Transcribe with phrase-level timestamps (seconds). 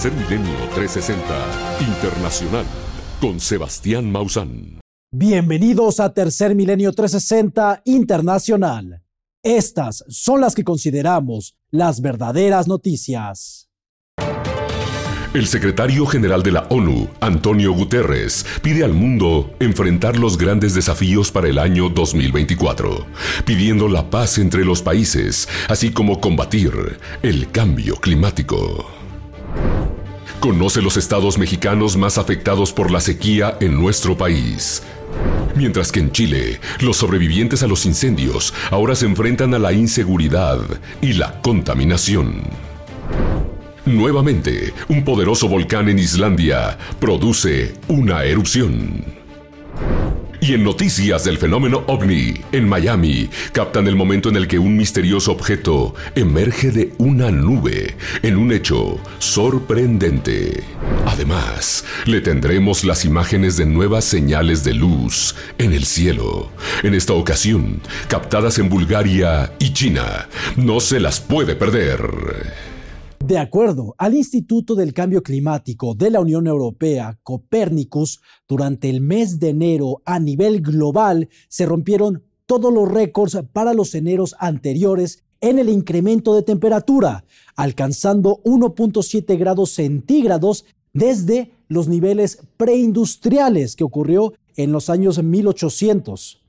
[0.00, 2.64] Tercer Milenio 360 Internacional
[3.20, 4.80] con Sebastián Mausán.
[5.12, 9.02] Bienvenidos a Tercer Milenio 360 Internacional.
[9.42, 13.68] Estas son las que consideramos las verdaderas noticias.
[15.34, 21.30] El secretario general de la ONU, Antonio Guterres, pide al mundo enfrentar los grandes desafíos
[21.30, 23.06] para el año 2024,
[23.44, 26.72] pidiendo la paz entre los países, así como combatir
[27.22, 28.99] el cambio climático.
[30.40, 34.82] Conoce los estados mexicanos más afectados por la sequía en nuestro país.
[35.54, 40.60] Mientras que en Chile, los sobrevivientes a los incendios ahora se enfrentan a la inseguridad
[41.02, 42.44] y la contaminación.
[43.84, 49.19] Nuevamente, un poderoso volcán en Islandia produce una erupción.
[50.40, 54.76] Y en noticias del fenómeno ovni, en Miami, captan el momento en el que un
[54.76, 60.64] misterioso objeto emerge de una nube, en un hecho sorprendente.
[61.06, 66.50] Además, le tendremos las imágenes de nuevas señales de luz en el cielo,
[66.82, 70.28] en esta ocasión captadas en Bulgaria y China.
[70.56, 72.69] No se las puede perder.
[73.30, 79.38] De acuerdo al Instituto del Cambio Climático de la Unión Europea, Copernicus, durante el mes
[79.38, 85.60] de enero a nivel global se rompieron todos los récords para los eneros anteriores en
[85.60, 94.72] el incremento de temperatura, alcanzando 1.7 grados centígrados desde los niveles preindustriales que ocurrió en
[94.72, 96.39] los años 1800.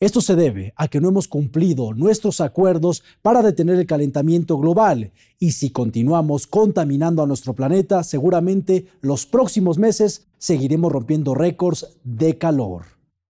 [0.00, 5.12] Esto se debe a que no hemos cumplido nuestros acuerdos para detener el calentamiento global
[5.40, 12.38] y si continuamos contaminando a nuestro planeta, seguramente los próximos meses seguiremos rompiendo récords de
[12.38, 12.84] calor.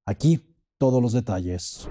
[0.04, 0.40] Aquí
[0.76, 1.88] todos los detalles.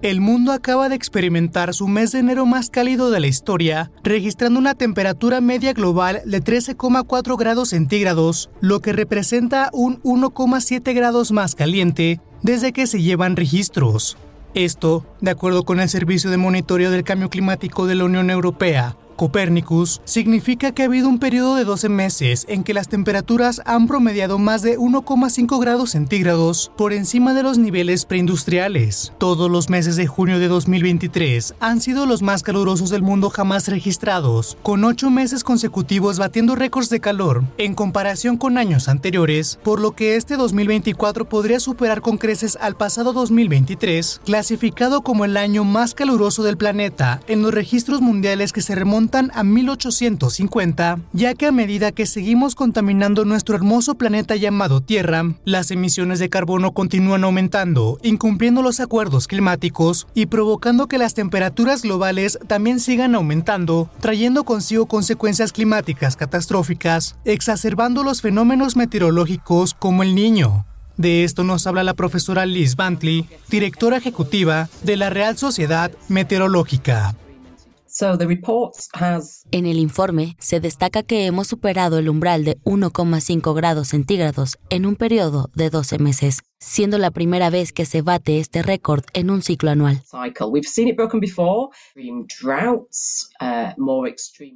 [0.00, 4.58] El mundo acaba de experimentar su mes de enero más cálido de la historia, registrando
[4.58, 11.54] una temperatura media global de 13,4 grados centígrados, lo que representa un 1,7 grados más
[11.54, 14.18] caliente desde que se llevan registros.
[14.52, 18.96] Esto, de acuerdo con el Servicio de Monitoreo del Cambio Climático de la Unión Europea,
[19.16, 23.86] Copernicus significa que ha habido un periodo de 12 meses en que las temperaturas han
[23.86, 29.12] promediado más de 1,5 grados centígrados por encima de los niveles preindustriales.
[29.18, 33.68] Todos los meses de junio de 2023 han sido los más calurosos del mundo jamás
[33.68, 39.80] registrados, con 8 meses consecutivos batiendo récords de calor en comparación con años anteriores, por
[39.80, 45.64] lo que este 2024 podría superar con creces al pasado 2023, clasificado como el año
[45.64, 49.03] más caluroso del planeta en los registros mundiales que se remontan
[49.34, 55.70] a 1850, ya que a medida que seguimos contaminando nuestro hermoso planeta llamado Tierra, las
[55.70, 62.38] emisiones de carbono continúan aumentando, incumpliendo los acuerdos climáticos y provocando que las temperaturas globales
[62.46, 70.64] también sigan aumentando, trayendo consigo consecuencias climáticas catastróficas, exacerbando los fenómenos meteorológicos como el niño,
[70.96, 77.16] de esto nos habla la profesora Liz Bantley, directora ejecutiva de la Real Sociedad Meteorológica.
[79.52, 84.86] En el informe se destaca que hemos superado el umbral de 1,5 grados centígrados en
[84.86, 89.30] un periodo de 12 meses, siendo la primera vez que se bate este récord en
[89.30, 90.02] un ciclo anual.
[90.12, 90.30] Uh,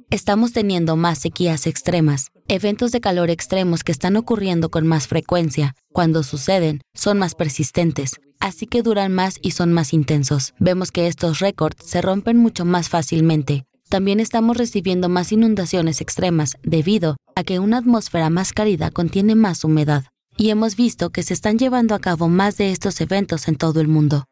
[0.09, 5.75] Estamos teniendo más sequías extremas, eventos de calor extremos que están ocurriendo con más frecuencia.
[5.93, 10.55] Cuando suceden, son más persistentes, así que duran más y son más intensos.
[10.59, 13.65] Vemos que estos récords se rompen mucho más fácilmente.
[13.87, 19.63] También estamos recibiendo más inundaciones extremas debido a que una atmósfera más cálida contiene más
[19.63, 20.05] humedad.
[20.39, 23.81] Y hemos visto que se están llevando a cabo más de estos eventos en todo
[23.81, 24.23] el mundo.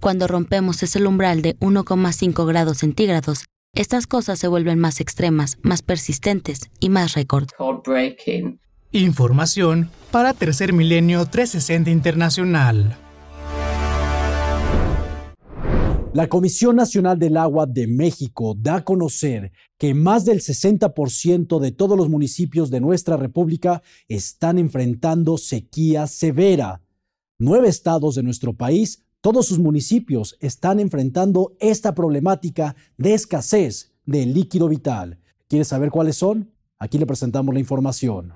[0.00, 3.44] Cuando rompemos ese umbral de 1,5 grados centígrados,
[3.74, 7.48] estas cosas se vuelven más extremas, más persistentes y más récord.
[8.92, 12.96] Información para Tercer Milenio 360 Internacional.
[16.12, 21.70] La Comisión Nacional del Agua de México da a conocer que más del 60% de
[21.70, 26.82] todos los municipios de nuestra República están enfrentando sequía severa.
[27.38, 34.26] Nueve estados de nuestro país, todos sus municipios están enfrentando esta problemática de escasez de
[34.26, 35.20] líquido vital.
[35.46, 36.50] ¿Quieres saber cuáles son?
[36.80, 38.32] Aquí le presentamos la información.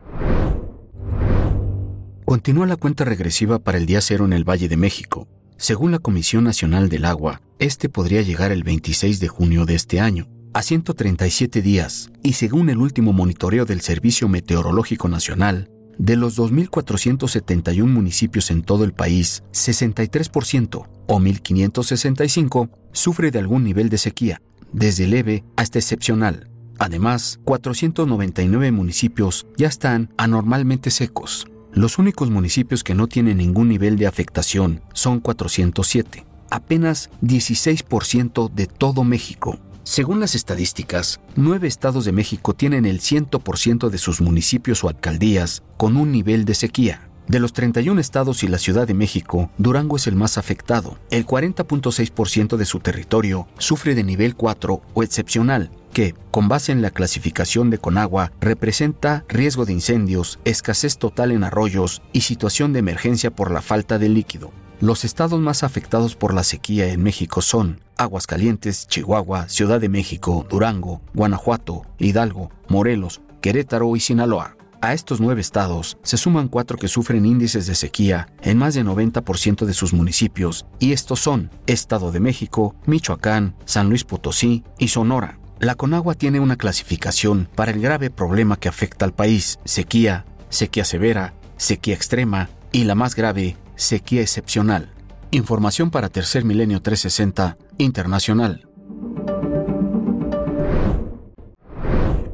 [2.24, 5.26] Continúa la cuenta regresiva para el día cero en el Valle de México.
[5.56, 10.00] Según la Comisión Nacional del Agua, este podría llegar el 26 de junio de este
[10.00, 16.38] año, a 137 días, y según el último monitoreo del Servicio Meteorológico Nacional, de los
[16.38, 24.42] 2.471 municipios en todo el país, 63% o 1.565 sufre de algún nivel de sequía,
[24.72, 26.48] desde leve hasta excepcional.
[26.78, 31.46] Además, 499 municipios ya están anormalmente secos.
[31.72, 38.66] Los únicos municipios que no tienen ningún nivel de afectación son 407, apenas 16% de
[38.66, 39.58] todo México.
[39.84, 45.62] Según las estadísticas, nueve estados de México tienen el 100% de sus municipios o alcaldías
[45.76, 47.08] con un nivel de sequía.
[47.28, 50.98] De los 31 estados y la Ciudad de México, Durango es el más afectado.
[51.10, 56.82] El 40.6% de su territorio sufre de nivel 4 o excepcional, que, con base en
[56.82, 62.80] la clasificación de Conagua, representa riesgo de incendios, escasez total en arroyos y situación de
[62.80, 64.50] emergencia por la falta de líquido.
[64.84, 70.46] Los estados más afectados por la sequía en México son Aguascalientes, Chihuahua, Ciudad de México,
[70.50, 74.58] Durango, Guanajuato, Hidalgo, Morelos, Querétaro y Sinaloa.
[74.82, 78.86] A estos nueve estados se suman cuatro que sufren índices de sequía en más del
[78.86, 84.88] 90% de sus municipios, y estos son Estado de México, Michoacán, San Luis Potosí y
[84.88, 85.38] Sonora.
[85.60, 90.84] La Conagua tiene una clasificación para el grave problema que afecta al país, sequía, sequía
[90.84, 94.92] severa, sequía extrema y la más grave, sequía excepcional.
[95.30, 98.68] Información para Tercer Milenio 360 Internacional.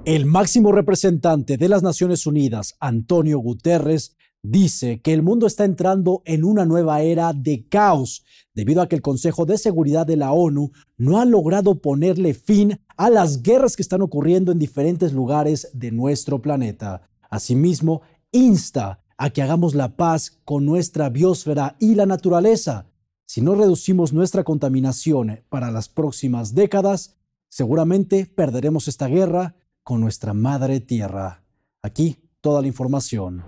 [0.04, 6.22] El máximo representante de las Naciones Unidas, Antonio Guterres, dice que el mundo está entrando
[6.24, 10.32] en una nueva era de caos debido a que el Consejo de Seguridad de la
[10.32, 15.68] ONU no ha logrado ponerle fin a las guerras que están ocurriendo en diferentes lugares
[15.72, 17.02] de nuestro planeta.
[17.28, 18.02] Asimismo,
[18.32, 22.86] insta a que hagamos la paz con nuestra biosfera y la naturaleza.
[23.26, 27.18] Si no reducimos nuestra contaminación para las próximas décadas,
[27.50, 31.44] seguramente perderemos esta guerra con nuestra madre tierra.
[31.82, 33.44] Aquí toda la información.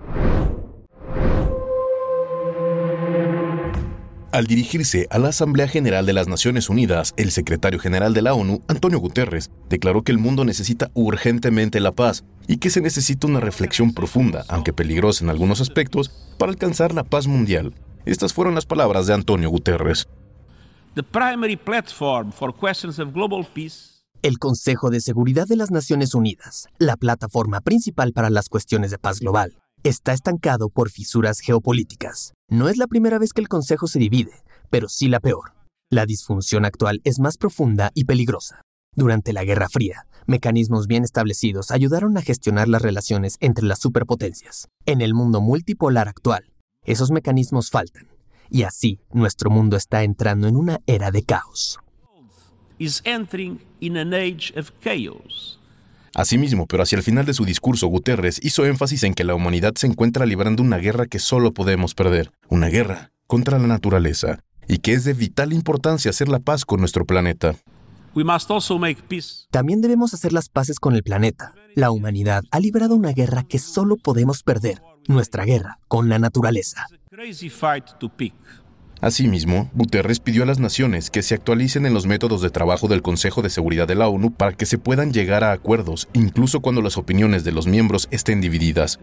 [4.33, 8.33] Al dirigirse a la Asamblea General de las Naciones Unidas, el secretario general de la
[8.33, 13.27] ONU, Antonio Guterres, declaró que el mundo necesita urgentemente la paz y que se necesita
[13.27, 16.09] una reflexión profunda, aunque peligrosa en algunos aspectos,
[16.39, 17.75] para alcanzar la paz mundial.
[18.07, 20.09] Estas fueron las palabras de Antonio Guterres.
[24.23, 28.99] El Consejo de Seguridad de las Naciones Unidas, la plataforma principal para las cuestiones de
[28.99, 32.35] paz global, está estancado por fisuras geopolíticas.
[32.49, 34.33] No es la primera vez que el Consejo se divide,
[34.71, 35.55] pero sí la peor.
[35.91, 38.63] La disfunción actual es más profunda y peligrosa.
[38.95, 44.69] Durante la Guerra Fría, mecanismos bien establecidos ayudaron a gestionar las relaciones entre las superpotencias.
[44.87, 46.53] En el mundo multipolar actual,
[46.85, 48.09] esos mecanismos faltan,
[48.51, 51.79] y así nuestro mundo está entrando en una era de caos.
[56.15, 59.73] Asimismo, pero hacia el final de su discurso, Guterres hizo énfasis en que la humanidad
[59.77, 64.79] se encuentra librando una guerra que solo podemos perder, una guerra contra la naturaleza, y
[64.79, 67.55] que es de vital importancia hacer la paz con nuestro planeta.
[69.51, 71.55] También debemos hacer las paces con el planeta.
[71.75, 76.87] La humanidad ha librado una guerra que solo podemos perder, nuestra guerra con la naturaleza.
[79.03, 83.03] Asimismo, Guterres pidió a las naciones que se actualicen en los métodos de trabajo del
[83.03, 86.83] Consejo de Seguridad de la ONU para que se puedan llegar a acuerdos, incluso cuando
[86.83, 89.01] las opiniones de los miembros estén divididas.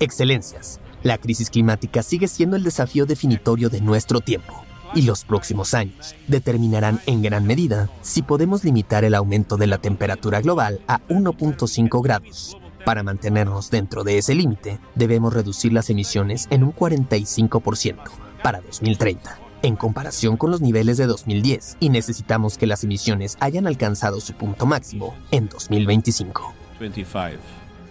[0.00, 5.72] Excelencias, la crisis climática sigue siendo el desafío definitorio de nuestro tiempo y los próximos
[5.72, 11.06] años determinarán en gran medida si podemos limitar el aumento de la temperatura global a
[11.06, 17.96] 1.5 grados para mantenernos dentro de ese límite, debemos reducir las emisiones en un 45%
[18.42, 23.66] para 2030, en comparación con los niveles de 2010, y necesitamos que las emisiones hayan
[23.66, 26.54] alcanzado su punto máximo en 2025.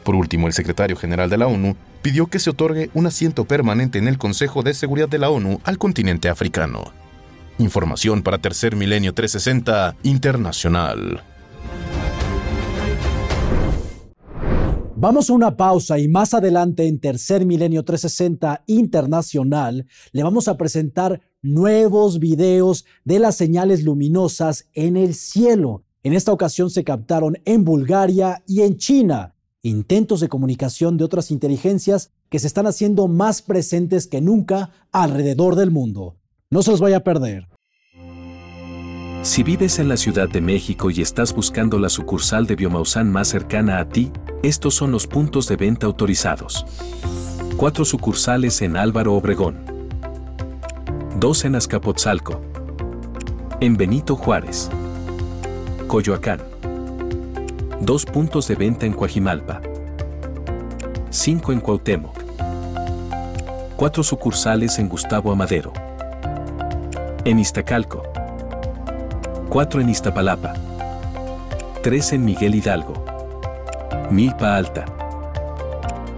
[0.03, 3.99] Por último, el secretario general de la ONU pidió que se otorgue un asiento permanente
[3.99, 6.91] en el Consejo de Seguridad de la ONU al continente africano.
[7.59, 11.23] Información para Tercer Milenio 360 Internacional.
[15.01, 20.57] Vamos a una pausa y más adelante en Tercer Milenio 360 Internacional le vamos a
[20.57, 25.85] presentar nuevos videos de las señales luminosas en el cielo.
[26.03, 31.31] En esta ocasión se captaron en Bulgaria y en China, intentos de comunicación de otras
[31.31, 36.17] inteligencias que se están haciendo más presentes que nunca alrededor del mundo.
[36.49, 37.47] No se los vaya a perder.
[39.21, 43.27] Si vives en la Ciudad de México y estás buscando la sucursal de Biomausan más
[43.27, 46.65] cercana a ti, estos son los puntos de venta autorizados.
[47.57, 49.57] Cuatro sucursales en Álvaro Obregón.
[51.19, 52.41] Dos en Azcapotzalco.
[53.59, 54.69] En Benito Juárez.
[55.87, 56.39] Coyoacán.
[57.81, 59.61] Dos puntos de venta en Coajimalpa.
[61.09, 62.17] Cinco en Cuauhtémoc.
[63.75, 65.73] Cuatro sucursales en Gustavo Amadero.
[67.25, 68.03] En Iztacalco
[69.49, 70.53] 4 en Iztapalapa,
[71.81, 73.03] 3 en Miguel Hidalgo,
[74.11, 74.85] Milpa Alta.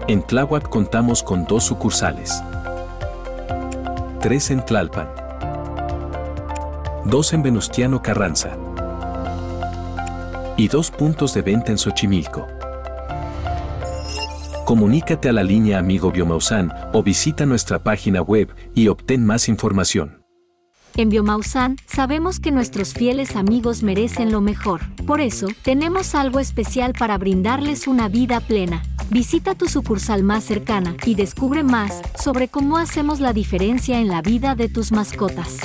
[0.09, 2.43] En Tláhuac contamos con dos sucursales,
[4.19, 5.07] 3 en Tlalpan,
[7.05, 8.49] 2 en Venustiano Carranza
[10.57, 12.45] y dos puntos de venta en Xochimilco.
[14.65, 20.20] Comunícate a la línea Amigo Biomausan o visita nuestra página web y obtén más información.
[20.97, 24.81] En Biomausan sabemos que nuestros fieles amigos merecen lo mejor.
[25.05, 28.83] Por eso, tenemos algo especial para brindarles una vida plena.
[29.09, 34.21] Visita tu sucursal más cercana y descubre más sobre cómo hacemos la diferencia en la
[34.21, 35.57] vida de tus mascotas.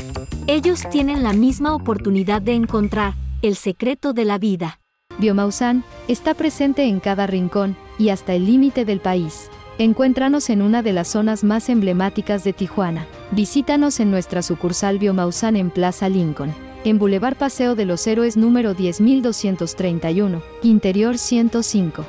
[0.47, 4.81] Ellos tienen la misma oportunidad de encontrar el secreto de la vida.
[5.19, 9.51] Biomausan está presente en cada rincón y hasta el límite del país.
[9.79, 13.07] Encuéntranos en una de las zonas más emblemáticas de Tijuana.
[13.33, 16.55] Visítanos en nuestra sucursal Biomausan en Plaza Lincoln,
[16.85, 22.07] en Boulevard Paseo de los Héroes número 10231, Interior 105.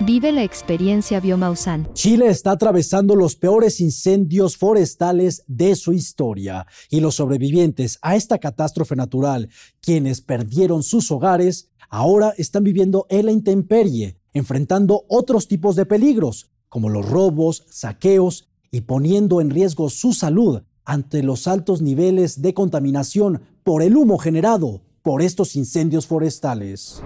[0.00, 1.86] Vive la experiencia Biomausan.
[1.92, 8.38] Chile está atravesando los peores incendios forestales de su historia y los sobrevivientes a esta
[8.38, 9.50] catástrofe natural,
[9.82, 16.48] quienes perdieron sus hogares, ahora están viviendo en la intemperie, enfrentando otros tipos de peligros,
[16.72, 22.54] como los robos, saqueos y poniendo en riesgo su salud ante los altos niveles de
[22.54, 27.02] contaminación por el humo generado por estos incendios forestales.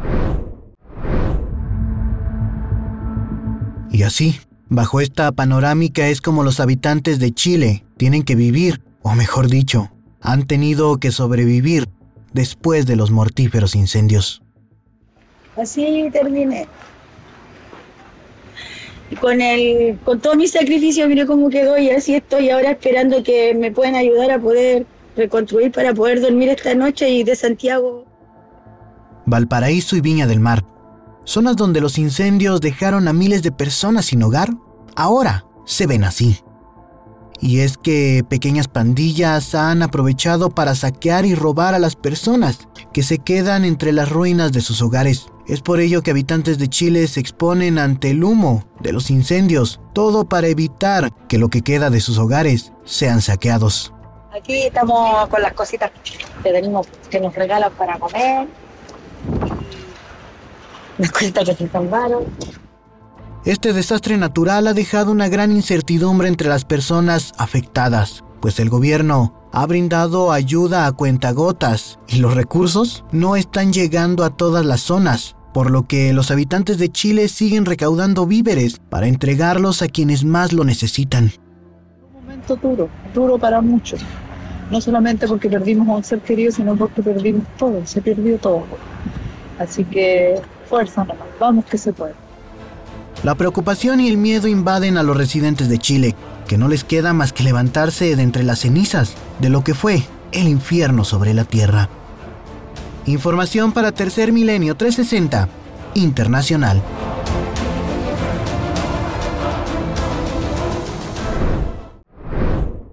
[3.90, 4.36] Y así,
[4.68, 9.90] bajo esta panorámica es como los habitantes de Chile tienen que vivir, o mejor dicho,
[10.20, 11.88] han tenido que sobrevivir
[12.32, 14.42] después de los mortíferos incendios.
[15.56, 16.68] Así terminé
[19.14, 23.54] con el con todo mi sacrificio mire cómo quedó y así estoy ahora esperando que
[23.54, 24.84] me puedan ayudar a poder
[25.16, 28.04] reconstruir para poder dormir esta noche y de Santiago.
[29.24, 30.64] Valparaíso y Viña del Mar,
[31.24, 34.50] zonas donde los incendios dejaron a miles de personas sin hogar,
[34.94, 36.40] ahora se ven así.
[37.40, 43.02] Y es que pequeñas pandillas han aprovechado para saquear y robar a las personas que
[43.02, 45.26] se quedan entre las ruinas de sus hogares.
[45.48, 49.80] Es por ello que habitantes de Chile se exponen ante el humo de los incendios,
[49.92, 53.92] todo para evitar que lo que queda de sus hogares sean saqueados.
[54.36, 55.92] Aquí estamos con las cositas
[56.42, 58.48] que tenemos, que nos regalan para comer,
[60.98, 62.24] las cositas que se salvaron.
[63.44, 69.48] Este desastre natural ha dejado una gran incertidumbre entre las personas afectadas, pues el gobierno
[69.52, 75.35] ha brindado ayuda a cuentagotas y los recursos no están llegando a todas las zonas,
[75.56, 80.52] por lo que los habitantes de Chile siguen recaudando víveres para entregarlos a quienes más
[80.52, 81.32] lo necesitan.
[82.12, 84.02] Un momento duro, duro para muchos,
[84.70, 88.64] no solamente porque perdimos a un ser querido, sino porque perdimos todo, se perdió todo.
[89.58, 90.34] Así que
[90.68, 92.12] fuerza nomás, vamos que se puede.
[93.24, 96.14] La preocupación y el miedo invaden a los residentes de Chile,
[96.46, 100.02] que no les queda más que levantarse de entre las cenizas de lo que fue
[100.32, 101.88] el infierno sobre la tierra.
[103.06, 105.48] Información para Tercer Milenio 360
[105.94, 106.82] Internacional.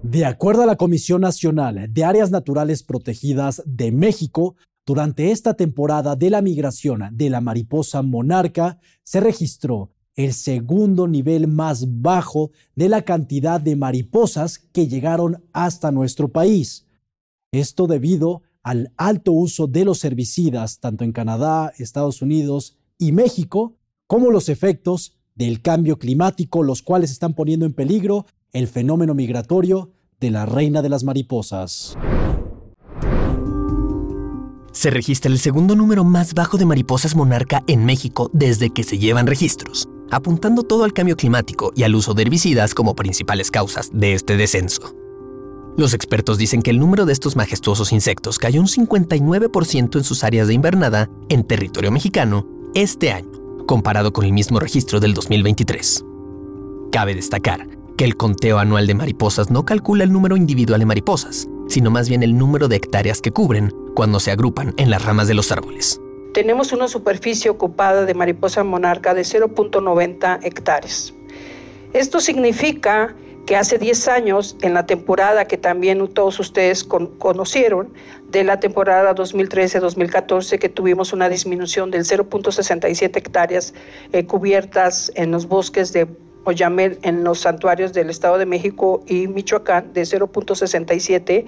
[0.04, 4.54] De acuerdo a la Comisión Nacional de Áreas Naturales Protegidas de México,
[4.86, 11.48] durante esta temporada de la migración de la mariposa monarca se registró el segundo nivel
[11.48, 16.86] más bajo de la cantidad de mariposas que llegaron hasta nuestro país.
[17.50, 23.76] Esto debido al alto uso de los herbicidas tanto en Canadá, Estados Unidos y México,
[24.08, 29.92] como los efectos del cambio climático, los cuales están poniendo en peligro el fenómeno migratorio
[30.18, 31.96] de la reina de las mariposas.
[34.72, 38.98] Se registra el segundo número más bajo de mariposas monarca en México desde que se
[38.98, 43.90] llevan registros apuntando todo al cambio climático y al uso de herbicidas como principales causas
[43.92, 44.94] de este descenso.
[45.76, 50.22] Los expertos dicen que el número de estos majestuosos insectos cayó un 59% en sus
[50.22, 53.30] áreas de invernada en territorio mexicano este año,
[53.66, 56.04] comparado con el mismo registro del 2023.
[56.92, 57.66] Cabe destacar
[57.96, 62.08] que el conteo anual de mariposas no calcula el número individual de mariposas, sino más
[62.08, 65.50] bien el número de hectáreas que cubren cuando se agrupan en las ramas de los
[65.50, 66.00] árboles
[66.34, 71.14] tenemos una superficie ocupada de mariposa monarca de 0.90 hectáreas.
[71.92, 73.14] Esto significa
[73.46, 77.92] que hace 10 años, en la temporada que también todos ustedes conocieron,
[78.30, 83.74] de la temporada 2013-2014, que tuvimos una disminución del 0.67 hectáreas
[84.12, 86.06] eh, cubiertas en los bosques de
[86.44, 91.44] Oyamel, en los santuarios del Estado de México y Michoacán, de 0.67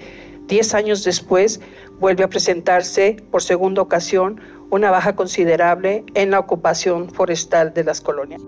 [0.47, 1.59] Diez años después,
[1.99, 4.39] vuelve a presentarse por segunda ocasión
[4.69, 8.41] una baja considerable en la ocupación forestal de las colonias.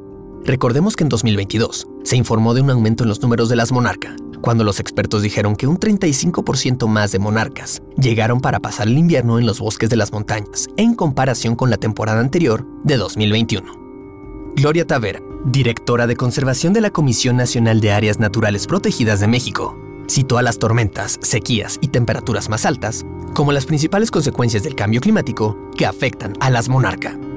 [0.49, 4.15] Recordemos que en 2022 se informó de un aumento en los números de las monarcas,
[4.41, 9.37] cuando los expertos dijeron que un 35% más de monarcas llegaron para pasar el invierno
[9.37, 14.51] en los bosques de las montañas, en comparación con la temporada anterior de 2021.
[14.55, 19.77] Gloria Tavera, directora de conservación de la Comisión Nacional de Áreas Naturales Protegidas de México,
[20.09, 24.99] citó a las tormentas, sequías y temperaturas más altas como las principales consecuencias del cambio
[24.99, 27.28] climático que afectan a las monarcas.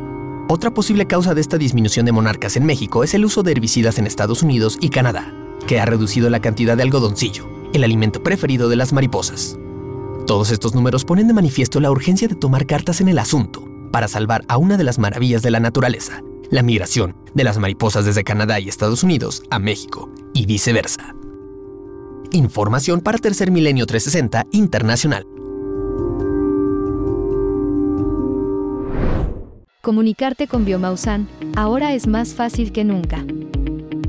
[0.49, 3.99] Otra posible causa de esta disminución de monarcas en México es el uso de herbicidas
[3.99, 5.33] en Estados Unidos y Canadá,
[5.67, 9.59] que ha reducido la cantidad de algodoncillo, el alimento preferido de las mariposas.
[10.27, 14.09] Todos estos números ponen de manifiesto la urgencia de tomar cartas en el asunto para
[14.09, 18.25] salvar a una de las maravillas de la naturaleza, la migración de las mariposas desde
[18.25, 21.15] Canadá y Estados Unidos a México y viceversa.
[22.31, 25.27] Información para Tercer Milenio 360 Internacional.
[29.85, 33.25] Comunicarte con Biomausan ahora es más fácil que nunca.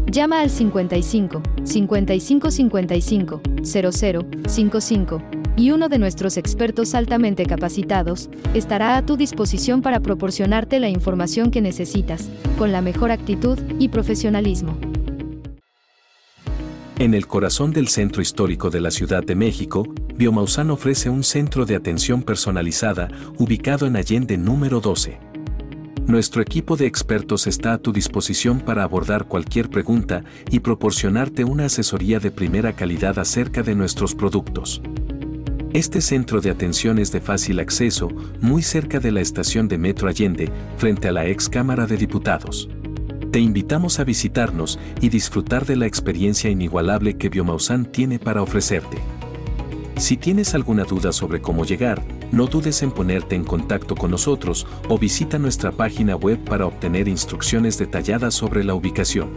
[0.05, 5.21] Llama al 55 55 55 00 55
[5.55, 11.49] y uno de nuestros expertos altamente capacitados estará a tu disposición para proporcionarte la información
[11.49, 14.77] que necesitas, con la mejor actitud y profesionalismo.
[16.99, 21.65] En el corazón del centro histórico de la Ciudad de México, Biomausan ofrece un centro
[21.65, 23.07] de atención personalizada
[23.39, 25.32] ubicado en Allende número 12
[26.07, 31.65] nuestro equipo de expertos está a tu disposición para abordar cualquier pregunta y proporcionarte una
[31.65, 34.81] asesoría de primera calidad acerca de nuestros productos.
[35.73, 38.09] Este centro de atención es de fácil acceso,
[38.41, 42.69] muy cerca de la estación de Metro Allende, frente a la ex Cámara de Diputados.
[43.31, 48.99] Te invitamos a visitarnos y disfrutar de la experiencia inigualable que Biomausan tiene para ofrecerte.
[49.97, 54.65] Si tienes alguna duda sobre cómo llegar, no dudes en ponerte en contacto con nosotros
[54.89, 59.29] o visita nuestra página web para obtener instrucciones detalladas sobre la ubicación.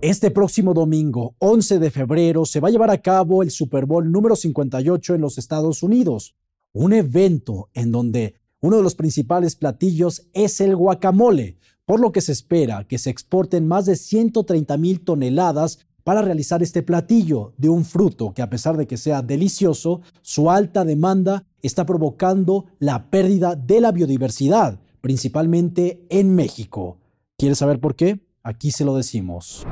[0.00, 4.10] Este próximo domingo, 11 de febrero, se va a llevar a cabo el Super Bowl
[4.10, 6.34] número 58 en los Estados Unidos,
[6.72, 12.20] un evento en donde uno de los principales platillos es el guacamole, por lo que
[12.20, 17.68] se espera que se exporten más de 130 mil toneladas para realizar este platillo de
[17.68, 23.10] un fruto que a pesar de que sea delicioso, su alta demanda está provocando la
[23.10, 26.98] pérdida de la biodiversidad, principalmente en México.
[27.36, 28.20] ¿Quieres saber por qué?
[28.42, 29.66] Aquí se lo decimos.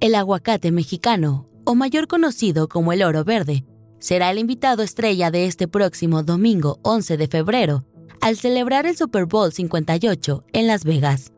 [0.00, 3.64] El aguacate mexicano, o mayor conocido como el oro verde,
[3.98, 7.84] será el invitado estrella de este próximo domingo 11 de febrero
[8.20, 11.32] al celebrar el Super Bowl 58 en Las Vegas.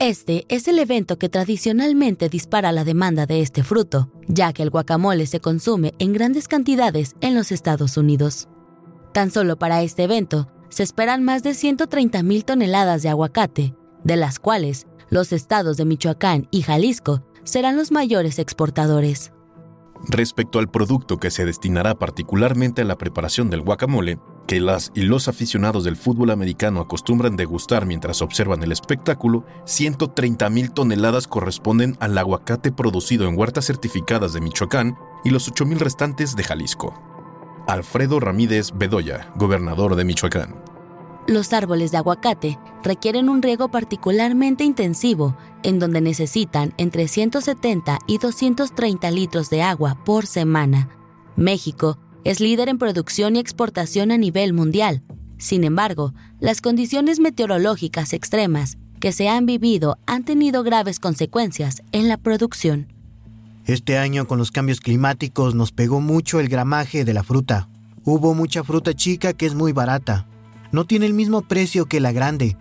[0.00, 4.70] Este es el evento que tradicionalmente dispara la demanda de este fruto, ya que el
[4.70, 8.48] guacamole se consume en grandes cantidades en los Estados Unidos.
[9.12, 14.16] Tan solo para este evento se esperan más de 130 mil toneladas de aguacate, de
[14.16, 19.32] las cuales los estados de Michoacán y Jalisco serán los mayores exportadores.
[20.08, 25.02] Respecto al producto que se destinará particularmente a la preparación del guacamole, que las y
[25.02, 32.18] los aficionados del fútbol americano acostumbran degustar mientras observan el espectáculo, 130.000 toneladas corresponden al
[32.18, 36.94] aguacate producido en huertas certificadas de Michoacán y los 8.000 restantes de Jalisco.
[37.68, 40.56] Alfredo Ramírez Bedoya, gobernador de Michoacán.
[41.28, 48.18] Los árboles de aguacate requieren un riego particularmente intensivo, en donde necesitan entre 170 y
[48.18, 50.88] 230 litros de agua por semana.
[51.36, 55.02] México es líder en producción y exportación a nivel mundial.
[55.38, 62.08] Sin embargo, las condiciones meteorológicas extremas que se han vivido han tenido graves consecuencias en
[62.08, 62.92] la producción.
[63.66, 67.68] Este año con los cambios climáticos nos pegó mucho el gramaje de la fruta.
[68.04, 70.26] Hubo mucha fruta chica que es muy barata
[70.72, 72.56] no tiene el mismo precio que la grande.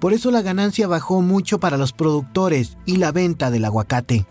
[0.00, 4.26] Por eso la ganancia bajó mucho para los productores y la venta del aguacate.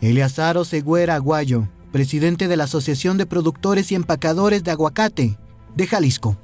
[0.00, 5.38] Eleazaro Següera Aguayo, presidente de la Asociación de Productores y Empacadores de Aguacate,
[5.74, 6.36] de Jalisco.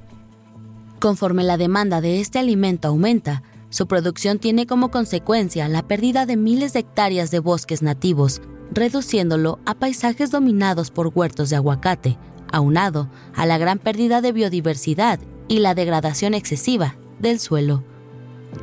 [0.99, 6.37] Conforme la demanda de este alimento aumenta, su producción tiene como consecuencia la pérdida de
[6.37, 12.19] miles de hectáreas de bosques nativos, reduciéndolo a paisajes dominados por huertos de aguacate,
[12.51, 17.83] aunado a la gran pérdida de biodiversidad y la degradación excesiva del suelo.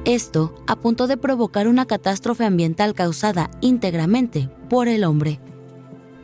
[0.04, 5.40] Esto a punto de provocar una catástrofe ambiental causada íntegramente por el hombre.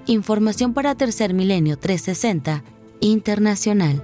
[0.06, 2.64] Información para Tercer Milenio 360
[3.00, 4.02] Internacional.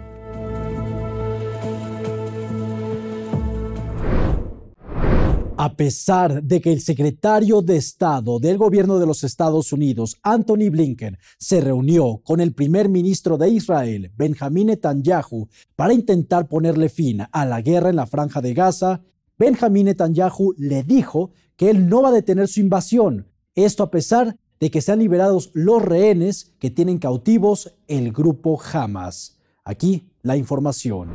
[5.57, 10.71] A pesar de que el secretario de Estado del gobierno de los Estados Unidos, Anthony
[10.71, 17.23] Blinken, se reunió con el primer ministro de Israel, Benjamin Netanyahu, para intentar ponerle fin
[17.31, 19.03] a la guerra en la franja de Gaza,
[19.43, 23.27] Benjamin Netanyahu le dijo que él no va a detener su invasión.
[23.57, 29.41] Esto a pesar de que sean liberados los rehenes que tienen cautivos el grupo Hamas.
[29.65, 31.11] Aquí la información.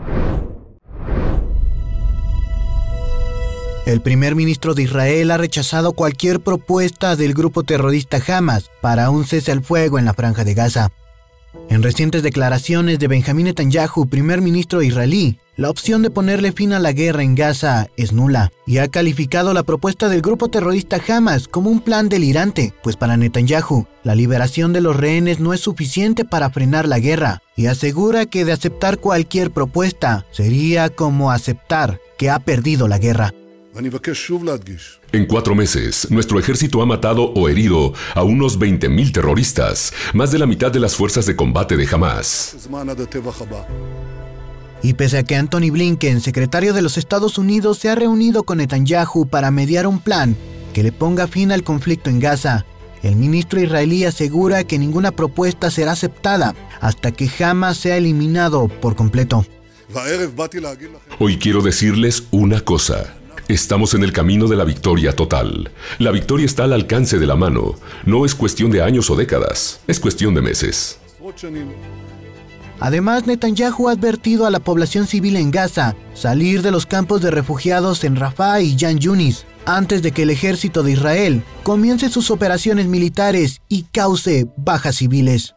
[3.86, 9.24] El primer ministro de Israel ha rechazado cualquier propuesta del grupo terrorista Hamas para un
[9.24, 10.92] cese al fuego en la franja de Gaza.
[11.70, 16.80] En recientes declaraciones de Benjamin Netanyahu, primer ministro israelí, la opción de ponerle fin a
[16.80, 21.48] la guerra en Gaza es nula y ha calificado la propuesta del grupo terrorista Hamas
[21.48, 26.26] como un plan delirante, pues para Netanyahu, la liberación de los rehenes no es suficiente
[26.26, 32.30] para frenar la guerra y asegura que de aceptar cualquier propuesta sería como aceptar que
[32.30, 33.34] ha perdido la guerra.
[35.12, 40.40] En cuatro meses, nuestro ejército ha matado o herido a unos 20.000 terroristas, más de
[40.40, 42.56] la mitad de las fuerzas de combate de Hamas.
[44.84, 48.60] Y pese a que Anthony Blinken, secretario de los Estados Unidos, se ha reunido con
[48.60, 50.36] Netanyahu para mediar un plan
[50.74, 52.66] que le ponga fin al conflicto en Gaza,
[53.04, 58.96] el ministro israelí asegura que ninguna propuesta será aceptada hasta que Hamas sea eliminado por
[58.96, 59.46] completo.
[61.20, 63.17] Hoy quiero decirles una cosa.
[63.48, 65.72] Estamos en el camino de la victoria total.
[66.00, 67.76] La victoria está al alcance de la mano.
[68.06, 71.00] No es cuestión de años o décadas, es cuestión de meses.
[72.82, 77.32] Además, Netanyahu ha advertido a la población civil en Gaza salir de los campos de
[77.32, 82.32] refugiados en Rafah y Jan Yunis antes de que el ejército de Israel comience sus
[82.32, 85.57] operaciones militares y cause bajas civiles.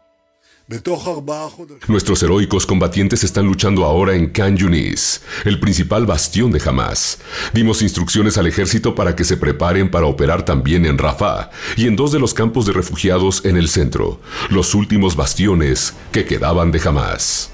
[1.88, 7.18] Nuestros heroicos combatientes están luchando ahora en Khan Yunis, el principal bastión de Hamas.
[7.52, 11.96] Dimos instrucciones al ejército para que se preparen para operar también en Rafah y en
[11.96, 16.80] dos de los campos de refugiados en el centro, los últimos bastiones que quedaban de
[16.84, 17.50] Hamas.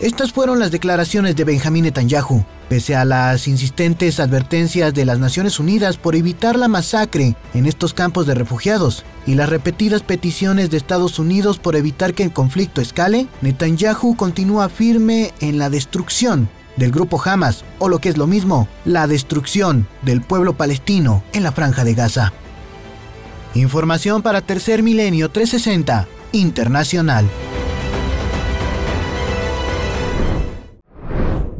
[0.00, 5.60] Estas fueron las declaraciones de Benjamín Netanyahu, pese a las insistentes advertencias de las Naciones
[5.60, 10.76] Unidas por evitar la masacre en estos campos de refugiados y las repetidas peticiones de
[10.76, 16.92] Estados Unidos por evitar que el conflicto escale, Netanyahu continúa firme en la destrucción del
[16.92, 21.52] grupo Hamas, o lo que es lo mismo, la destrucción del pueblo palestino en la
[21.52, 22.32] franja de Gaza.
[23.54, 27.26] Información para Tercer Milenio 360 Internacional.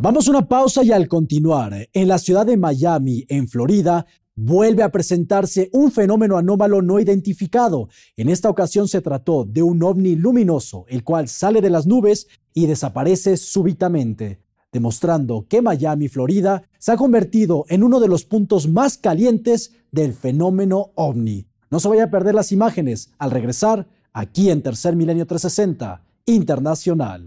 [0.06, 4.84] Vamos a una pausa y al continuar, en la ciudad de Miami, en Florida, vuelve
[4.84, 7.88] a presentarse un fenómeno anómalo no identificado.
[8.16, 12.28] En esta ocasión se trató de un ovni luminoso, el cual sale de las nubes
[12.54, 14.38] y desaparece súbitamente,
[14.70, 20.12] demostrando que Miami, Florida, se ha convertido en uno de los puntos más calientes del
[20.12, 21.48] fenómeno ovni.
[21.68, 27.26] No se vaya a perder las imágenes al regresar aquí en Tercer Milenio 360 Internacional.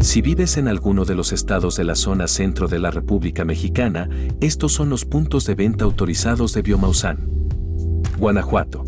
[0.00, 4.08] Si vives en alguno de los estados de la zona centro de la República Mexicana,
[4.40, 7.28] estos son los puntos de venta autorizados de Biomausan.
[8.18, 8.84] Guanajuato.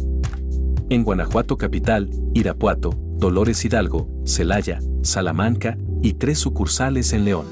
[0.90, 7.46] En Guanajuato capital, Irapuato, Dolores Hidalgo, Celaya, Salamanca y tres sucursales en León.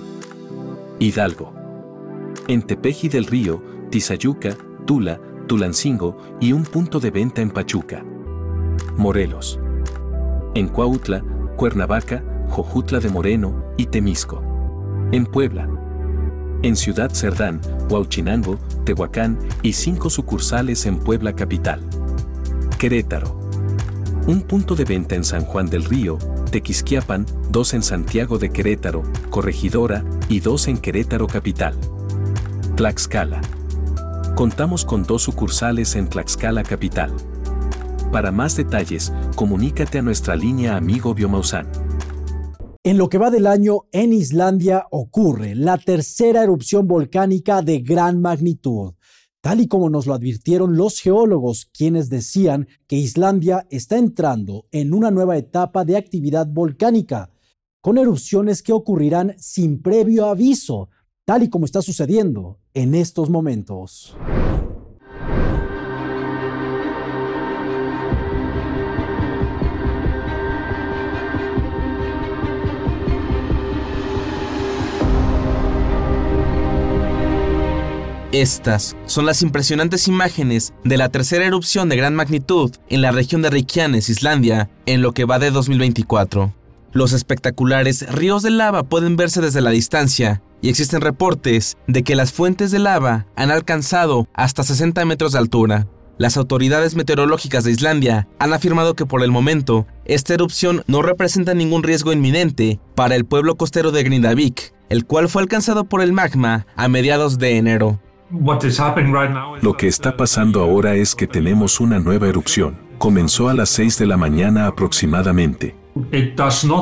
[0.99, 1.53] Hidalgo.
[2.49, 8.05] En Tepeji del Río, Tizayuca, Tula, Tulancingo y un punto de venta en Pachuca.
[8.97, 9.59] Morelos.
[10.55, 11.25] En Cuautla,
[11.57, 14.43] Cuernavaca, Jojutla de Moreno y Temisco.
[15.13, 15.69] En Puebla.
[16.63, 21.81] En Ciudad Cerdán, Huauchinango, Tehuacán y cinco sucursales en Puebla Capital.
[22.79, 23.39] Querétaro.
[24.27, 26.19] Un punto de venta en San Juan del Río,
[26.51, 31.75] Tequisquiapan, dos en Santiago de Querétaro, Corregidora y dos en Querétaro Capital.
[32.75, 33.41] Tlaxcala.
[34.35, 37.13] Contamos con dos sucursales en Tlaxcala Capital.
[38.13, 41.86] Para más detalles, comunícate a nuestra línea Amigo Biomausan
[42.87, 48.23] en lo que va del año, en Islandia ocurre la tercera erupción volcánica de gran
[48.23, 48.95] magnitud,
[49.41, 54.95] tal y como nos lo advirtieron los geólogos, quienes decían que Islandia está entrando en
[54.95, 57.33] una nueva etapa de actividad volcánica,
[57.81, 60.89] con erupciones que ocurrirán sin previo aviso,
[61.25, 64.17] tal y como está sucediendo en estos momentos.
[78.37, 83.41] Estas son las impresionantes imágenes de la tercera erupción de gran magnitud en la región
[83.41, 86.53] de Reykjanes, Islandia, en lo que va de 2024.
[86.93, 92.15] Los espectaculares ríos de lava pueden verse desde la distancia y existen reportes de que
[92.15, 95.87] las fuentes de lava han alcanzado hasta 60 metros de altura.
[96.19, 101.55] Las autoridades meteorológicas de Islandia han afirmado que por el momento esta erupción no representa
[101.55, 106.13] ningún riesgo inminente para el pueblo costero de Grindavik, el cual fue alcanzado por el
[106.13, 107.99] magma a mediados de enero.
[109.63, 112.77] Lo que está pasando ahora es que tenemos una nueva erupción.
[112.99, 115.77] Comenzó a las 6 de la mañana aproximadamente.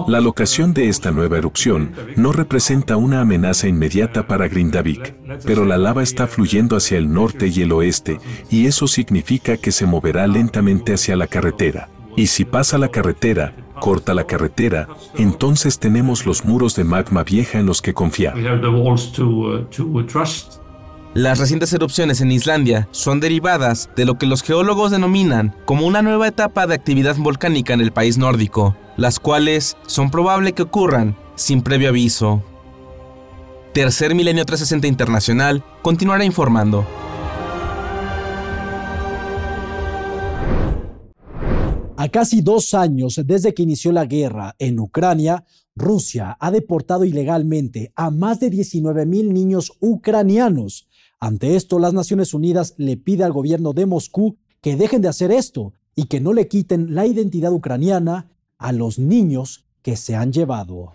[0.09, 5.77] La locación de esta nueva erupción no representa una amenaza inmediata para Grindavik, pero la
[5.77, 8.19] lava está fluyendo hacia el norte y el oeste,
[8.51, 11.89] y eso significa que se moverá lentamente hacia la carretera.
[12.17, 17.59] Y si pasa la carretera, corta la carretera, entonces tenemos los muros de magma vieja
[17.59, 18.35] en los que confiar.
[21.15, 26.03] Las recientes erupciones en Islandia son derivadas de lo que los geólogos denominan como una
[26.03, 31.17] nueva etapa de actividad volcánica en el país nórdico, las cuales son probable que ocurran
[31.37, 32.43] sin previo aviso.
[33.73, 36.85] Tercer Milenio 360 Internacional continuará informando.
[41.97, 45.45] A casi dos años desde que inició la guerra en Ucrania,
[45.77, 50.89] Rusia ha deportado ilegalmente a más de 19 mil niños ucranianos
[51.25, 55.33] ante esto, las Naciones Unidas le pide al gobierno de Moscú que dejen de hacer
[55.33, 60.35] esto y que no le quiten la identidad ucraniana a los niños que se han
[60.35, 60.93] llevado.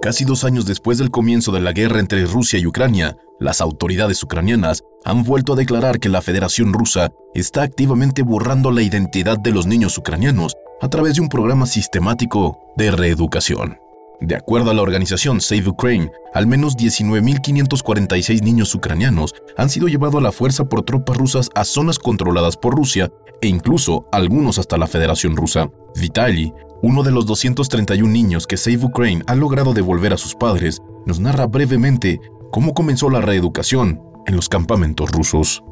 [0.00, 4.22] Casi dos años después del comienzo de la guerra entre Rusia y Ucrania, las autoridades
[4.22, 9.50] ucranianas han vuelto a declarar que la Federación Rusa está activamente borrando la identidad de
[9.50, 13.81] los niños ucranianos a través de un programa sistemático de reeducación.
[14.22, 20.20] De acuerdo a la organización Save Ukraine, al menos 19.546 niños ucranianos han sido llevados
[20.20, 24.78] a la fuerza por tropas rusas a zonas controladas por Rusia e incluso algunos hasta
[24.78, 25.68] la Federación Rusa.
[25.96, 30.80] Vitaly, uno de los 231 niños que Save Ukraine ha logrado devolver a sus padres,
[31.04, 32.20] nos narra brevemente
[32.52, 35.64] cómo comenzó la reeducación en los campamentos rusos.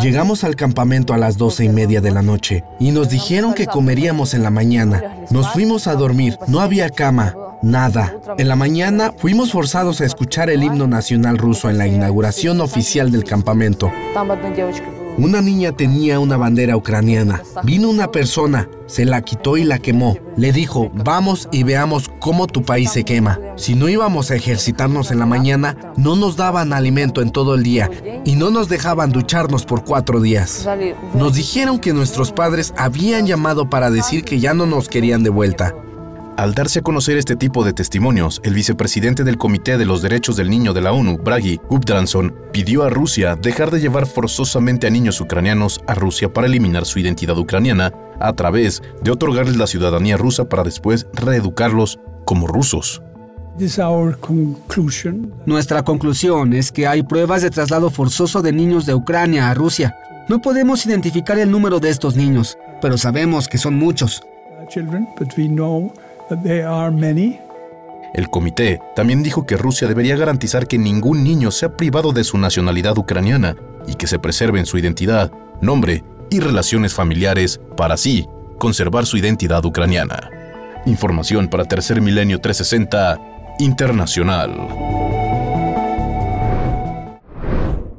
[0.00, 3.66] Llegamos al campamento a las doce y media de la noche y nos dijeron que
[3.66, 5.26] comeríamos en la mañana.
[5.30, 8.14] Nos fuimos a dormir, no había cama, nada.
[8.38, 13.10] En la mañana fuimos forzados a escuchar el himno nacional ruso en la inauguración oficial
[13.10, 13.90] del campamento.
[15.16, 17.42] Una niña tenía una bandera ucraniana.
[17.62, 20.18] Vino una persona, se la quitó y la quemó.
[20.36, 23.38] Le dijo, vamos y veamos cómo tu país se quema.
[23.56, 27.62] Si no íbamos a ejercitarnos en la mañana, no nos daban alimento en todo el
[27.62, 27.90] día
[28.24, 30.68] y no nos dejaban ducharnos por cuatro días.
[31.14, 35.30] Nos dijeron que nuestros padres habían llamado para decir que ya no nos querían de
[35.30, 35.74] vuelta.
[36.36, 40.34] Al darse a conocer este tipo de testimonios, el vicepresidente del Comité de los Derechos
[40.34, 44.90] del Niño de la ONU, Bragi Gudbranson, pidió a Rusia dejar de llevar forzosamente a
[44.90, 50.16] niños ucranianos a Rusia para eliminar su identidad ucraniana a través de otorgarles la ciudadanía
[50.16, 53.00] rusa para después reeducarlos como rusos.
[55.46, 59.96] Nuestra conclusión es que hay pruebas de traslado forzoso de niños de Ucrania a Rusia.
[60.28, 64.20] No podemos identificar el número de estos niños, pero sabemos que son muchos.
[68.14, 72.38] El comité también dijo que Rusia debería garantizar que ningún niño sea privado de su
[72.38, 73.56] nacionalidad ucraniana
[73.86, 78.26] y que se preserven su identidad, nombre y relaciones familiares para así
[78.58, 80.30] conservar su identidad ucraniana.
[80.86, 84.68] Información para Tercer Milenio 360 Internacional.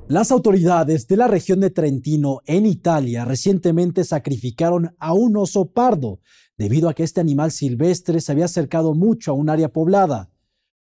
[0.08, 6.20] Las autoridades de la región de Trentino, en Italia, recientemente sacrificaron a un oso pardo
[6.58, 10.30] debido a que este animal silvestre se había acercado mucho a un área poblada.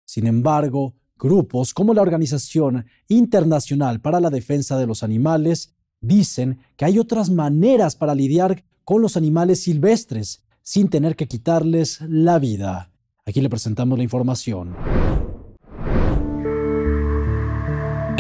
[0.05, 6.85] Sin embargo, grupos como la Organización Internacional para la Defensa de los Animales dicen que
[6.85, 12.91] hay otras maneras para lidiar con los animales silvestres sin tener que quitarles la vida.
[13.25, 14.75] Aquí le presentamos la información.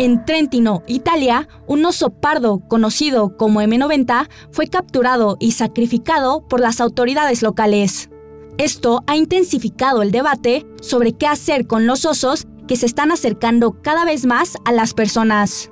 [0.01, 6.81] En Trentino, Italia, un oso pardo conocido como M90 fue capturado y sacrificado por las
[6.81, 8.09] autoridades locales.
[8.57, 13.79] Esto ha intensificado el debate sobre qué hacer con los osos que se están acercando
[13.83, 15.69] cada vez más a las personas.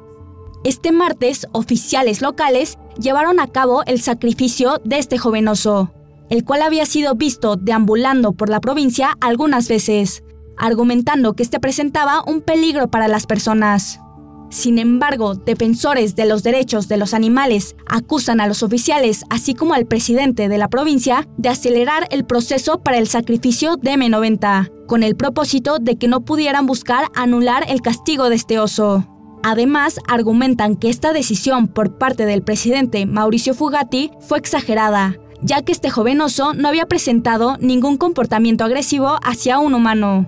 [0.64, 5.92] Este martes, oficiales locales llevaron a cabo el sacrificio de este joven oso,
[6.30, 10.24] el cual había sido visto deambulando por la provincia algunas veces,
[10.56, 14.00] argumentando que este presentaba un peligro para las personas.
[14.50, 19.76] Sin embargo, defensores de los derechos de los animales acusan a los oficiales, así como
[19.76, 25.04] al presidente de la provincia, de acelerar el proceso para el sacrificio de M90, con
[25.04, 29.08] el propósito de que no pudieran buscar anular el castigo de este oso.
[29.44, 35.72] Además, argumentan que esta decisión por parte del presidente Mauricio Fugatti fue exagerada, ya que
[35.72, 40.28] este joven oso no había presentado ningún comportamiento agresivo hacia un humano.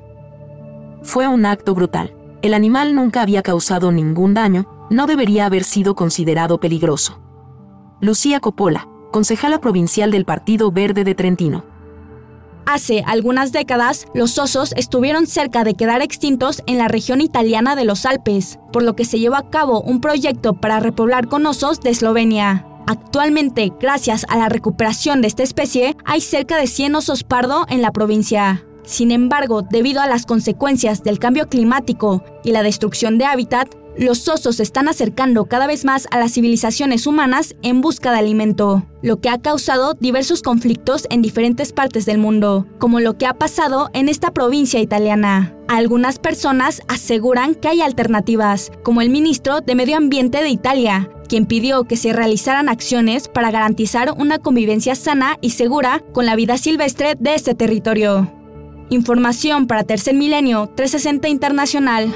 [1.01, 2.13] Fue un acto brutal.
[2.41, 7.19] El animal nunca había causado ningún daño, no debería haber sido considerado peligroso.
[8.01, 11.63] Lucía Coppola, concejala provincial del Partido Verde de Trentino.
[12.65, 17.85] Hace algunas décadas, los osos estuvieron cerca de quedar extintos en la región italiana de
[17.85, 21.79] los Alpes, por lo que se llevó a cabo un proyecto para repoblar con osos
[21.79, 22.65] de Eslovenia.
[22.87, 27.81] Actualmente, gracias a la recuperación de esta especie, hay cerca de 100 osos pardo en
[27.81, 28.63] la provincia.
[28.83, 34.27] Sin embargo, debido a las consecuencias del cambio climático y la destrucción de hábitat, los
[34.29, 38.83] osos se están acercando cada vez más a las civilizaciones humanas en busca de alimento,
[39.01, 43.33] lo que ha causado diversos conflictos en diferentes partes del mundo, como lo que ha
[43.33, 45.53] pasado en esta provincia italiana.
[45.67, 51.45] Algunas personas aseguran que hay alternativas, como el ministro de Medio Ambiente de Italia, quien
[51.45, 56.57] pidió que se realizaran acciones para garantizar una convivencia sana y segura con la vida
[56.57, 58.40] silvestre de este territorio.
[58.91, 62.13] Información para Tercer Milenio 360 Internacional.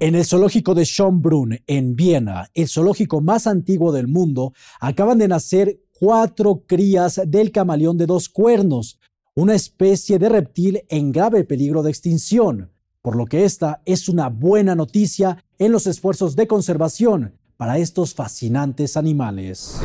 [0.00, 5.28] En el zoológico de Schönbrunn, en Viena, el zoológico más antiguo del mundo, acaban de
[5.28, 8.98] nacer cuatro crías del camaleón de dos cuernos,
[9.34, 14.30] una especie de reptil en grave peligro de extinción, por lo que esta es una
[14.30, 19.78] buena noticia en los esfuerzos de conservación para estos fascinantes animales.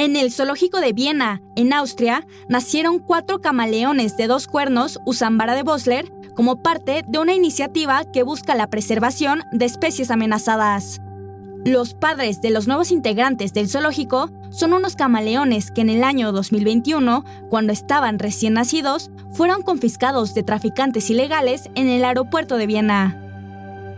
[0.00, 5.62] En el zoológico de Viena, en Austria, nacieron cuatro camaleones de dos cuernos Usambara de
[5.62, 11.02] Bosler como parte de una iniciativa que busca la preservación de especies amenazadas.
[11.66, 16.32] Los padres de los nuevos integrantes del zoológico son unos camaleones que en el año
[16.32, 23.20] 2021, cuando estaban recién nacidos, fueron confiscados de traficantes ilegales en el aeropuerto de Viena.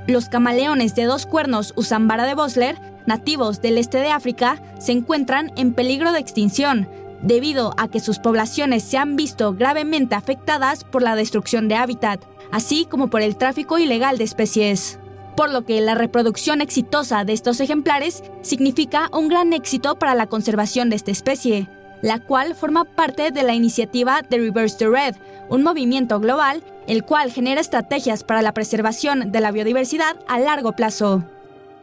[0.08, 5.52] Los camaleones de dos cuernos Usambara de Bosler, nativos del este de África, se encuentran
[5.56, 6.88] en peligro de extinción,
[7.22, 12.24] debido a que sus poblaciones se han visto gravemente afectadas por la destrucción de hábitat,
[12.50, 14.98] así como por el tráfico ilegal de especies.
[15.36, 20.26] Por lo que la reproducción exitosa de estos ejemplares significa un gran éxito para la
[20.26, 21.68] conservación de esta especie,
[22.02, 25.14] la cual forma parte de la iniciativa de Reverse the Red,
[25.48, 30.72] un movimiento global el cual genera estrategias para la preservación de la biodiversidad a largo
[30.72, 31.24] plazo.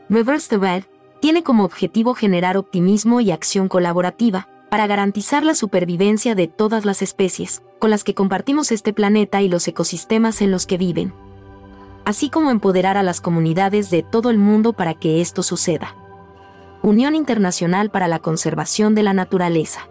[0.09, 0.83] Reverse the Red
[1.19, 7.01] tiene como objetivo generar optimismo y acción colaborativa para garantizar la supervivencia de todas las
[7.01, 11.13] especies con las que compartimos este planeta y los ecosistemas en los que viven,
[12.05, 15.95] así como empoderar a las comunidades de todo el mundo para que esto suceda.
[16.81, 19.87] Unión Internacional para la Conservación de la Naturaleza.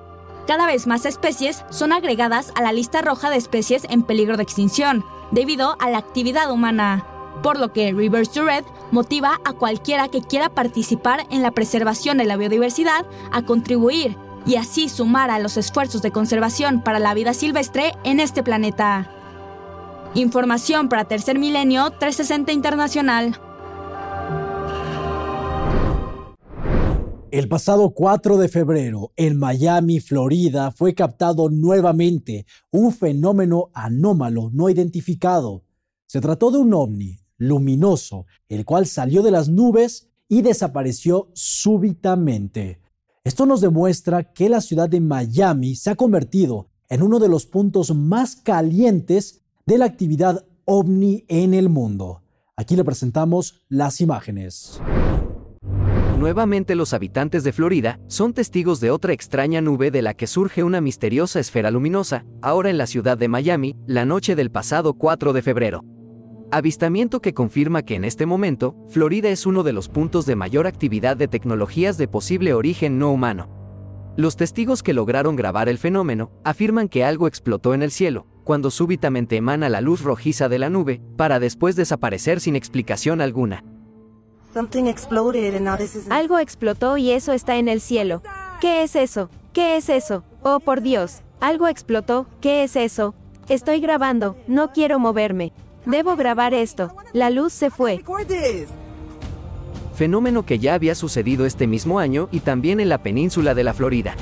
[0.46, 4.42] Cada vez más especies son agregadas a la lista roja de especies en peligro de
[4.42, 7.04] extinción, debido a la actividad humana,
[7.42, 12.18] por lo que Reverse to Red motiva a cualquiera que quiera participar en la preservación
[12.18, 17.14] de la biodiversidad a contribuir y así sumar a los esfuerzos de conservación para la
[17.14, 19.10] vida silvestre en este planeta.
[20.14, 23.38] Información para Tercer Milenio 360 Internacional.
[27.30, 34.70] El pasado 4 de febrero, en Miami, Florida, fue captado nuevamente un fenómeno anómalo no
[34.70, 35.62] identificado.
[36.06, 42.80] Se trató de un ovni luminoso, el cual salió de las nubes y desapareció súbitamente.
[43.24, 47.46] Esto nos demuestra que la ciudad de Miami se ha convertido en uno de los
[47.46, 52.22] puntos más calientes de la actividad ovni en el mundo.
[52.56, 54.80] Aquí le presentamos las imágenes.
[56.18, 60.64] Nuevamente los habitantes de Florida son testigos de otra extraña nube de la que surge
[60.64, 65.32] una misteriosa esfera luminosa, ahora en la ciudad de Miami, la noche del pasado 4
[65.32, 65.84] de febrero.
[66.50, 70.66] Avistamiento que confirma que en este momento, Florida es uno de los puntos de mayor
[70.66, 73.50] actividad de tecnologías de posible origen no humano.
[74.16, 78.70] Los testigos que lograron grabar el fenómeno afirman que algo explotó en el cielo, cuando
[78.70, 83.62] súbitamente emana la luz rojiza de la nube, para después desaparecer sin explicación alguna.
[86.08, 88.22] Algo explotó y eso está en el cielo.
[88.62, 89.28] ¿Qué es eso?
[89.52, 90.24] ¿Qué es eso?
[90.42, 91.20] Oh, por Dios.
[91.40, 92.26] Algo explotó.
[92.40, 93.14] ¿Qué es eso?
[93.50, 94.36] Estoy grabando.
[94.46, 95.52] No quiero moverme.
[95.88, 96.94] Debo grabar esto.
[97.14, 98.04] La luz se fue.
[99.94, 103.72] Fenómeno que ya había sucedido este mismo año y también en la península de la
[103.72, 104.14] Florida.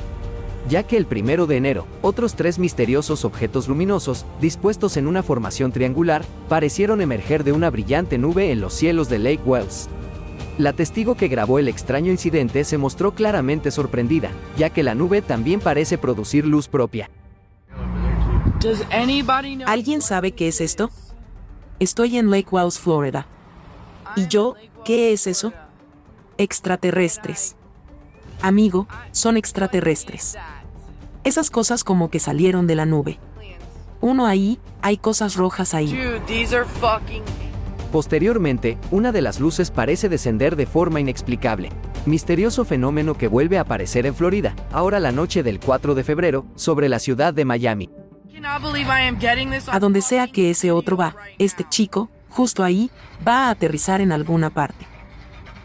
[0.69, 5.73] Ya que el primero de enero, otros tres misteriosos objetos luminosos, dispuestos en una formación
[5.73, 9.89] triangular, parecieron emerger de una brillante nube en los cielos de Lake Wells.
[10.59, 15.21] La testigo que grabó el extraño incidente se mostró claramente sorprendida, ya que la nube
[15.21, 17.11] también parece producir luz propia.
[19.67, 20.91] ¿Alguien sabe qué es esto?
[21.79, 23.27] Estoy en Lake Wells, Florida.
[24.17, 24.55] ¿Y yo?
[24.85, 25.53] ¿Qué es eso?
[26.39, 27.55] Extraterrestres.
[28.41, 30.37] Amigo, son extraterrestres.
[31.25, 33.19] Esas cosas como que salieron de la nube.
[34.01, 35.95] Uno ahí, hay cosas rojas ahí.
[37.93, 41.71] Posteriormente, una de las luces parece descender de forma inexplicable.
[42.07, 46.47] Misterioso fenómeno que vuelve a aparecer en Florida, ahora la noche del 4 de febrero,
[46.55, 47.91] sobre la ciudad de Miami.
[49.69, 52.91] A donde sea que ese otro va, este chico, justo ahí,
[53.27, 54.87] va a aterrizar en alguna parte.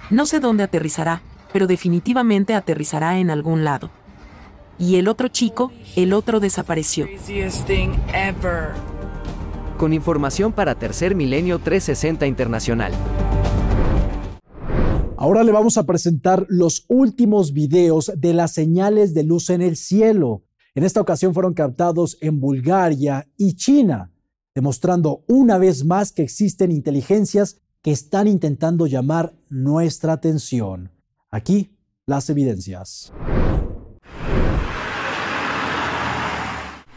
[0.09, 1.21] No sé dónde aterrizará,
[1.53, 3.89] pero definitivamente aterrizará en algún lado.
[4.79, 7.07] Y el otro chico, el otro desapareció.
[9.77, 12.93] Con información para Tercer Milenio 360 Internacional.
[15.17, 19.75] Ahora le vamos a presentar los últimos videos de las señales de luz en el
[19.75, 20.41] cielo.
[20.73, 24.13] En esta ocasión fueron captados en Bulgaria y China,
[24.55, 30.89] demostrando una vez más que existen inteligencias que están intentando llamar nuestra atención.
[31.29, 33.11] Aquí las evidencias.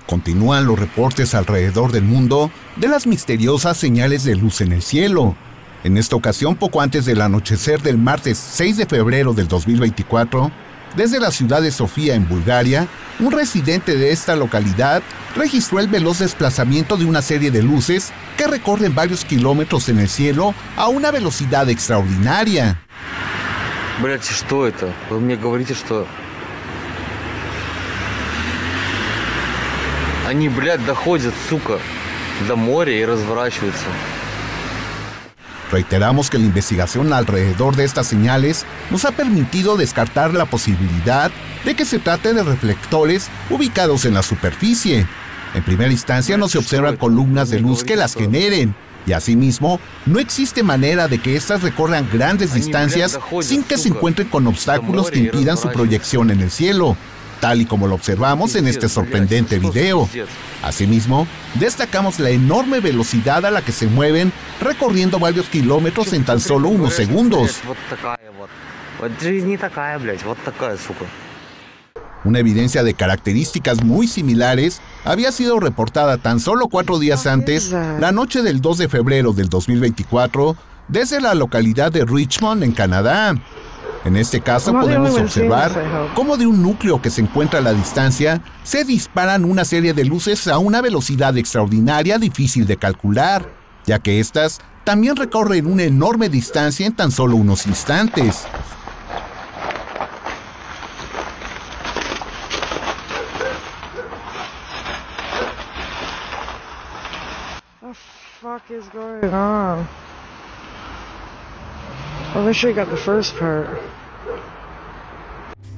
[0.07, 5.35] Continúan los reportes alrededor del mundo de las misteriosas señales de luz en el cielo.
[5.83, 10.53] En esta ocasión, poco antes del anochecer del martes 6 de febrero del 2024,
[10.96, 12.88] desde la ciudad de Sofía, en Bulgaria,
[13.20, 15.04] un residente de esta localidad
[15.36, 20.10] registró el veloz desplazamiento de una serie de luces que recorren varios kilómetros en el
[20.10, 22.80] cielo a una velocidad extraordinaria.
[30.30, 31.80] Они, блядь, доходят, сука,
[32.48, 33.88] до моря и разворачиваются.
[35.75, 41.33] Reiteramos que la investigación alrededor de estas señales nos ha permitido descartar la posibilidad
[41.65, 45.05] de que se trate de reflectores ubicados en la superficie.
[45.53, 50.21] En primera instancia no se observan columnas de luz que las generen, y asimismo no
[50.21, 55.19] existe manera de que éstas recorran grandes distancias sin que se encuentren con obstáculos que
[55.19, 56.97] impidan su proyección en el cielo
[57.45, 60.09] tal y como lo observamos en este sorprendente video.
[60.63, 61.27] Asimismo,
[61.57, 64.33] destacamos la enorme velocidad a la que se mueven
[64.63, 67.61] recorriendo varios kilómetros en tan solo unos segundos.
[72.25, 78.11] Una evidencia de características muy similares había sido reportada tan solo cuatro días antes, la
[78.11, 80.57] noche del 2 de febrero del 2024,
[80.89, 83.35] desde la localidad de Richmond, en Canadá.
[84.05, 88.43] En este caso podemos observar cómo de un núcleo que se encuentra a la distancia
[88.63, 93.49] se disparan una serie de luces a una velocidad extraordinaria difícil de calcular,
[93.87, 98.45] ya que éstas también recorren una enorme distancia en tan solo unos instantes.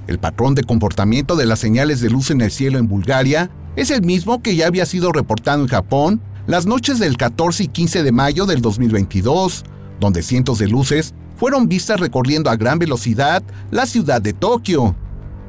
[0.07, 3.91] El patrón de comportamiento de las señales de luz en el cielo en Bulgaria es
[3.91, 8.03] el mismo que ya había sido reportado en Japón las noches del 14 y 15
[8.03, 9.65] de mayo del 2022,
[10.01, 14.97] donde cientos de luces fueron vistas recorriendo a gran velocidad la ciudad de Tokio.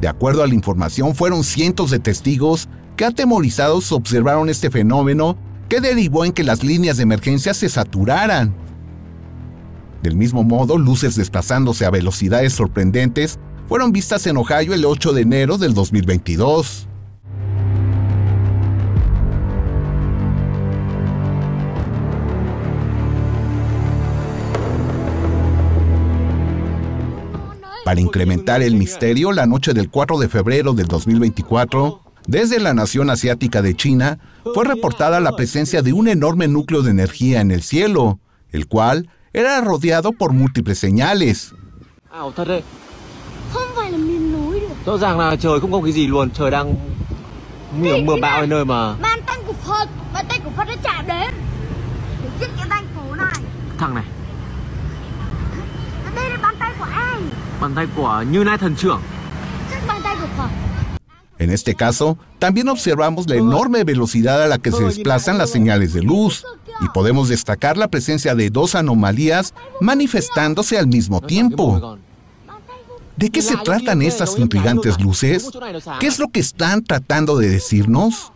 [0.01, 5.37] De acuerdo a la información, fueron cientos de testigos que atemorizados observaron este fenómeno
[5.69, 8.66] que derivó en que las líneas de emergencia se saturaran.
[10.01, 15.21] Del mismo modo, luces desplazándose a velocidades sorprendentes fueron vistas en Ohio el 8 de
[15.21, 16.87] enero del 2022.
[27.83, 33.09] Para incrementar el misterio, la noche del 4 de febrero del 2024, desde la nación
[33.09, 34.19] asiática de China,
[34.53, 38.19] fue reportada la presencia de un enorme núcleo de energía en el cielo,
[38.51, 41.53] el cual era rodeado por múltiples señales.
[42.11, 42.63] Ảo thật đấy.
[43.53, 44.61] Không phải là miền núi.
[44.85, 46.73] Rõ ràng là trời không có cái gì luôn, trời đang
[47.79, 48.93] mưa mưa bão nơi mà.
[48.93, 51.33] Bàn tay của Phật, bàn tay của Phật đã chạm đến.
[52.39, 53.33] Để cái thành phố này.
[53.77, 54.05] Thằng này.
[56.15, 57.21] Đây là bàn tay của ai?
[57.61, 59.01] Bàn tay của Như Lai thần trưởng.
[59.71, 60.49] Chắc bàn tay của Phật.
[61.39, 65.93] En este caso, también observamos la enorme velocidad a la que se desplazan las señales
[65.93, 66.43] de luz
[66.81, 71.97] y podemos destacar la presencia de dos anomalías manifestándose al mismo tiempo.
[73.15, 75.49] ¿De qué se tratan estas intrigantes luces?
[75.99, 78.31] ¿Qué es lo que están tratando de decirnos?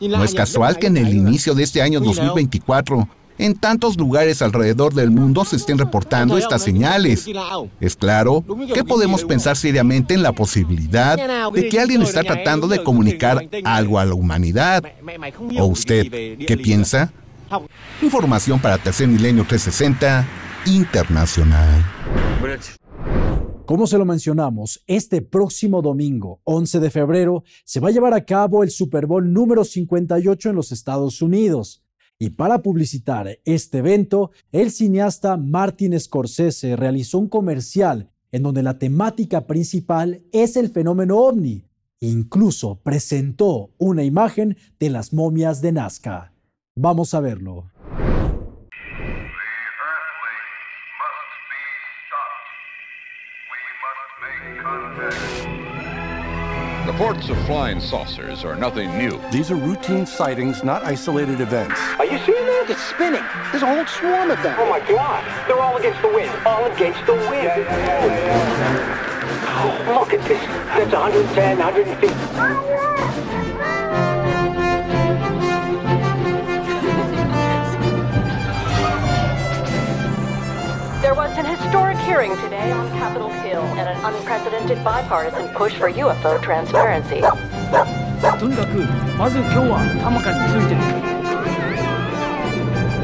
[0.00, 3.08] No es casual que en el inicio de este año 2024,
[3.38, 7.26] en tantos lugares alrededor del mundo se estén reportando estas señales.
[7.80, 12.82] Es claro que podemos pensar seriamente en la posibilidad de que alguien está tratando de
[12.82, 14.84] comunicar algo a la humanidad.
[15.58, 16.08] ¿O usted
[16.46, 17.12] qué piensa?
[18.02, 20.26] Información para Tercer Milenio 360
[20.66, 21.84] Internacional.
[23.66, 28.24] Como se lo mencionamos, este próximo domingo, 11 de febrero, se va a llevar a
[28.24, 31.82] cabo el Super Bowl número 58 en los Estados Unidos.
[32.18, 38.78] Y para publicitar este evento, el cineasta Martin Scorsese realizó un comercial en donde la
[38.78, 41.64] temática principal es el fenómeno ovni.
[42.00, 46.32] Incluso presentó una imagen de las momias de Nazca.
[46.74, 47.70] Vamos a verlo.
[56.86, 59.20] The reports of flying saucers are nothing new.
[59.32, 61.74] These are routine sightings, not isolated events.
[61.98, 62.66] Are you seeing that?
[62.70, 63.24] It's spinning.
[63.50, 64.54] There's a whole swarm of them.
[64.56, 65.24] Oh my God!
[65.48, 66.30] They're all against the wind.
[66.46, 67.42] All against the wind.
[67.42, 69.02] Yeah, yeah, yeah,
[69.88, 70.40] oh, look at this.
[70.78, 73.55] That's 110, 150.
[81.05, 85.89] There was an historic hearing today on Capitol Hill and an unprecedented bipartisan push for
[85.89, 87.21] UFO transparency.
[88.39, 88.77] とにかく
[89.17, 90.81] まず今日はたまかについてる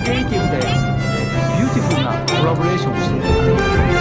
[0.03, 3.15] クリエイティブでビューティフルなコラボレーションをして